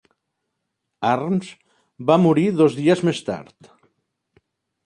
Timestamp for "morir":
2.23-2.47